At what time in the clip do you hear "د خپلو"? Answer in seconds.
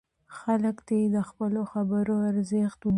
1.15-1.61